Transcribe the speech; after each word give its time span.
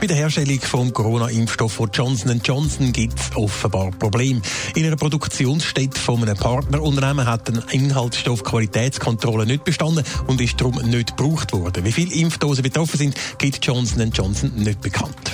Bei 0.00 0.06
der 0.06 0.16
Herstellung 0.16 0.60
vom 0.62 0.94
Corona-Impfstoff 0.94 1.74
von 1.74 1.90
Johnson 1.92 2.40
Johnson 2.42 2.90
gibt 2.90 3.20
es 3.20 3.36
offenbar 3.36 3.90
Probleme. 3.90 4.40
In 4.74 4.86
einer 4.86 4.96
Produktionsstätte 4.96 6.00
von 6.00 6.22
einem 6.22 6.38
Partnerunternehmen 6.38 7.26
hat 7.26 7.50
eine 7.50 7.62
Inhaltsstoffqualitätskontrolle 7.70 9.44
nicht 9.44 9.64
bestanden 9.64 10.02
und 10.26 10.40
ist 10.40 10.58
darum 10.58 10.76
nicht 10.76 11.18
gebraucht 11.18 11.52
worden. 11.52 11.84
Wie 11.84 11.92
viele 11.92 12.14
Impfdosen 12.14 12.62
betroffen 12.62 12.96
sind, 12.96 13.14
gibt 13.36 13.64
Johnson 13.64 14.10
Johnson 14.10 14.52
nicht 14.56 14.80
bekannt. 14.80 15.30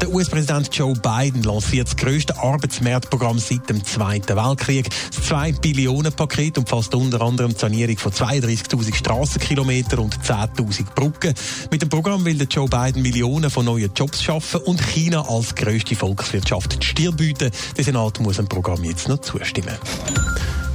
Der 0.00 0.10
US-Präsident 0.10 0.72
Joe 0.72 0.94
Biden 0.94 1.42
lanciert 1.42 1.88
das 1.88 1.96
grösste 1.96 2.38
Arbeitsmarktprogramm 2.38 3.38
seit 3.40 3.68
dem 3.68 3.84
Zweiten 3.84 4.36
Weltkrieg. 4.36 4.88
Das 5.10 5.26
2 5.26 5.52
Billionen 5.52 6.12
Paket 6.12 6.56
umfasst 6.56 6.94
unter 6.94 7.20
anderem 7.20 7.52
die 7.52 7.58
Sanierung 7.58 7.98
von 7.98 8.12
32.000 8.12 8.94
Strassenkilometern 8.94 9.98
und 9.98 10.16
10.000 10.16 10.94
Brücken. 10.94 11.34
Mit 11.72 11.82
dem 11.82 11.88
Programm 11.88 12.24
will 12.24 12.38
der 12.38 12.46
Joe 12.46 12.68
Biden 12.68 13.02
Millionen 13.02 13.50
von 13.50 13.64
neuen 13.64 13.90
Jobs 13.94 14.22
schaffen 14.22 14.60
und 14.60 14.80
China 14.80 15.24
als 15.28 15.54
grösste 15.56 15.96
Volkswirtschaft 15.96 16.80
die 16.80 16.86
Stirn 16.86 17.16
bieten. 17.16 17.50
Der 17.76 17.84
Senat 17.84 18.20
muss 18.20 18.36
dem 18.36 18.48
Programm 18.48 18.84
jetzt 18.84 19.08
noch 19.08 19.18
zustimmen. 19.18 19.76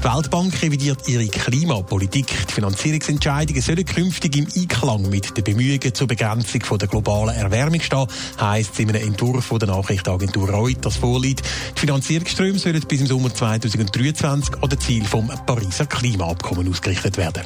Die 0.03 0.09
Weltbank 0.09 0.61
revidiert 0.61 1.07
ihre 1.07 1.25
Klimapolitik. 1.27 2.27
Die 2.27 2.53
Finanzierungsentscheidungen 2.53 3.61
sollen 3.61 3.85
künftig 3.85 4.35
im 4.35 4.47
Einklang 4.53 5.09
mit 5.09 5.37
den 5.37 5.45
Bemühungen 5.45 5.93
zur 5.93 6.07
Begrenzung 6.07 6.77
der 6.77 6.89
globalen 6.89 7.33
Erwärmung 7.33 7.79
stehen, 7.79 8.07
heisst 8.37 8.73
es 8.73 8.79
in 8.79 8.89
einem 8.89 9.07
Entwurf 9.07 9.45
von 9.45 9.59
der 9.59 9.69
Nachrichtenagentur 9.69 10.49
Reuters 10.49 10.97
vorliegt. 10.97 11.45
Die 11.77 11.79
Finanzierungsströme 11.79 12.59
sollen 12.59 12.81
bis 12.81 12.99
im 12.99 13.07
Sommer 13.07 13.33
2023 13.33 14.61
an 14.61 14.69
das 14.69 14.79
Ziel 14.79 15.05
vom 15.05 15.27
Pariser 15.45 15.85
Klimaabkommen 15.85 16.69
ausgerichtet 16.69 17.15
werden. 17.15 17.43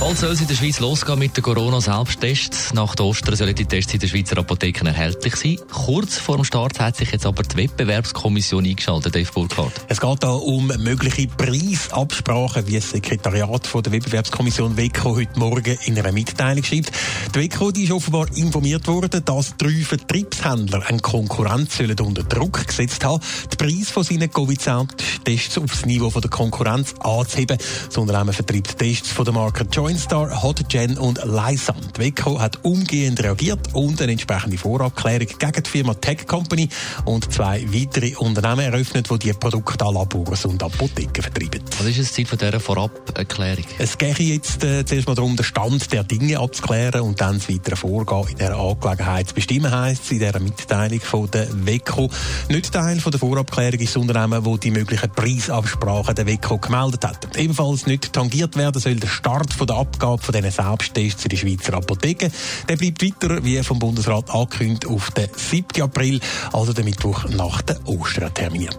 Bald 0.00 0.18
soll 0.18 0.32
es 0.32 0.40
in 0.40 0.48
der 0.48 0.54
Schweiz 0.54 0.80
losgehen 0.80 1.18
mit 1.18 1.36
den 1.36 1.44
Corona-Selbsttests. 1.44 2.72
Nach 2.72 2.94
der 2.94 3.04
Ostern 3.04 3.36
sollen 3.36 3.54
die 3.54 3.66
Tests 3.66 3.92
in 3.94 4.00
den 4.00 4.08
Schweizer 4.08 4.38
Apotheken 4.38 4.86
erhältlich 4.86 5.36
sein. 5.36 5.58
Kurz 5.70 6.16
vor 6.16 6.36
dem 6.36 6.44
Start 6.44 6.80
hat 6.80 6.96
sich 6.96 7.12
jetzt 7.12 7.26
aber 7.26 7.42
die 7.42 7.56
Wettbewerbskommission 7.56 8.64
eingeschaltet, 8.64 9.14
Dave 9.14 9.30
Burkhardt. 9.32 9.72
Es 9.88 10.00
geht 10.00 10.22
da 10.22 10.30
um 10.30 10.66
mögliche 10.66 11.28
Preisabsprachen, 11.28 12.66
wie 12.66 12.76
das 12.76 12.90
Sekretariat 12.90 13.66
von 13.66 13.82
der 13.82 13.92
Wettbewerbskommission 13.92 14.76
WECO 14.76 15.16
heute 15.16 15.38
Morgen 15.38 15.78
in 15.84 15.98
einer 15.98 16.12
Mitteilung 16.12 16.64
schreibt. 16.64 16.90
Die 17.34 17.38
WECO 17.38 17.70
die 17.70 17.84
ist 17.84 17.92
offenbar 17.92 18.26
informiert 18.34 18.88
worden, 18.88 19.22
dass 19.24 19.56
drei 19.58 19.82
Vertriebshändler 19.82 20.82
eine 20.88 21.00
Konkurrenz 21.00 21.76
sollen 21.76 22.00
unter 22.00 22.22
Druck 22.24 22.66
gesetzt 22.66 23.04
haben, 23.04 23.22
den 23.52 23.58
Preis 23.58 23.90
von 23.90 24.02
seinen 24.02 24.30
Covid-Tests 24.30 25.58
aufs 25.58 25.84
Niveau 25.84 26.10
von 26.10 26.22
der 26.22 26.30
Konkurrenz 26.30 26.94
anzuheben. 27.00 27.58
Das 27.86 27.96
Unternehmen 27.96 28.32
vertreibt 28.32 28.78
Tests 28.78 29.12
von 29.12 29.24
der 29.24 29.34
Marke 29.34 29.59
Joinstar, 29.70 30.42
HotGen 30.42 30.98
und 30.98 31.20
Lysan. 31.24 31.76
Die 31.96 32.00
WECO 32.00 32.40
hat 32.40 32.64
umgehend 32.64 33.22
reagiert 33.22 33.74
und 33.74 34.00
eine 34.00 34.12
entsprechende 34.12 34.58
Vorabklärung 34.58 35.26
gegen 35.38 35.62
die 35.62 35.70
Firma 35.70 35.94
Tech 35.94 36.26
Company 36.26 36.68
und 37.04 37.32
zwei 37.32 37.66
weitere 37.72 38.16
Unternehmen 38.16 38.72
eröffnet, 38.72 39.10
die 39.10 39.18
diese 39.18 39.34
Produkte 39.34 39.84
an 39.84 39.94
Labors 39.94 40.44
und 40.44 40.62
Apotheken 40.62 41.22
vertreiben. 41.22 41.62
Was 41.78 41.86
ist 41.86 42.00
das 42.00 42.12
Ziel 42.12 42.26
von 42.26 42.38
dieser 42.38 42.60
Vorabklärung? 42.60 43.64
Es 43.78 43.98
gehe 43.98 44.14
jetzt 44.14 44.64
äh, 44.64 44.84
zuerst 44.84 45.06
mal 45.06 45.14
darum, 45.14 45.36
den 45.36 45.44
Stand 45.44 45.92
der 45.92 46.04
Dinge 46.04 46.38
abzuklären 46.38 47.02
und 47.02 47.20
dann 47.20 47.38
das 47.38 47.48
weitere 47.48 47.76
Vorgehen 47.76 48.28
in 48.28 48.36
dieser 48.38 48.56
Angelegenheit 48.56 49.28
zu 49.28 49.34
bestimmen, 49.34 49.70
heisst 49.70 50.04
es 50.04 50.10
in 50.12 50.18
dieser 50.20 50.40
Mitteilung 50.40 51.00
von 51.00 51.30
der 51.30 51.48
WECO. 51.66 52.08
Nicht 52.48 52.72
Teil 52.72 53.00
von 53.00 53.12
der 53.12 53.20
Vorabklärung 53.20 53.80
ist 53.80 53.94
das 53.94 54.02
Unternehmen, 54.02 54.42
das 54.42 54.60
die 54.60 54.70
möglichen 54.70 55.10
Preisabsprachen 55.10 56.14
der 56.14 56.26
WECO 56.26 56.58
gemeldet 56.58 57.04
hat. 57.04 57.36
Ebenfalls 57.36 57.86
nicht 57.86 58.12
tangiert 58.12 58.56
werden 58.56 58.80
soll 58.80 58.96
der 58.96 59.08
Start 59.08 59.49
von 59.54 59.66
der 59.66 59.76
Abgabe 59.76 60.22
von 60.22 60.32
diesen 60.32 60.50
Selbsttests 60.50 61.24
in 61.24 61.28
die 61.28 61.36
Schweizer 61.36 61.74
Apotheken. 61.74 62.30
Der 62.68 62.76
bleibt 62.76 63.02
weiter, 63.02 63.44
wie 63.44 63.62
vom 63.62 63.78
Bundesrat 63.78 64.30
angekündigt, 64.30 64.86
auf 64.86 65.10
den 65.12 65.28
7. 65.34 65.82
April, 65.82 66.20
also 66.52 66.72
den 66.72 66.84
Mittwoch 66.84 67.28
nach 67.28 67.62
der 67.62 67.76
Ostern 67.86 68.32
terminiert. 68.34 68.78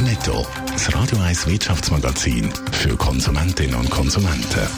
Netto. 0.00 0.44
Das 0.72 0.92
Radio 0.94 1.18
1 1.18 1.46
Wirtschaftsmagazin 1.46 2.50
für 2.72 2.96
Konsumentinnen 2.96 3.76
und 3.76 3.90
Konsumenten. 3.90 4.68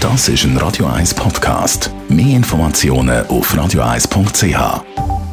Das 0.00 0.28
ist 0.28 0.44
ein 0.44 0.56
Radio 0.58 0.86
1 0.86 1.14
Podcast. 1.14 1.90
Mehr 2.08 2.36
Informationen 2.36 3.26
auf 3.26 3.54
radio1.ch. 3.54 5.27